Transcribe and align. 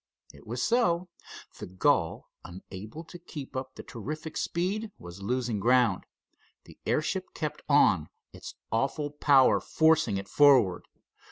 It 0.33 0.47
was 0.47 0.63
so. 0.63 1.09
The 1.59 1.67
gull, 1.67 2.31
unable 2.43 3.03
to 3.03 3.19
keep 3.19 3.55
up 3.55 3.75
the 3.75 3.83
terrific 3.83 4.35
speed, 4.35 4.89
was 4.97 5.21
losing 5.21 5.59
ground. 5.59 6.07
The 6.63 6.79
airship 6.87 7.35
kept 7.35 7.61
on, 7.69 8.09
its 8.33 8.55
awful 8.71 9.11
power 9.11 9.59
forcing 9.59 10.17
it 10.17 10.27
forward. 10.27 10.87